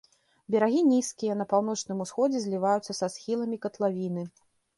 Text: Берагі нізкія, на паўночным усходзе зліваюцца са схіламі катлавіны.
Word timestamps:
Берагі 0.53 0.79
нізкія, 0.93 1.33
на 1.41 1.45
паўночным 1.51 2.01
усходзе 2.07 2.41
зліваюцца 2.47 2.97
са 3.01 3.11
схіламі 3.19 3.61
катлавіны. 3.69 4.27